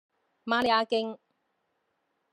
[0.45, 1.19] 瑪利亞徑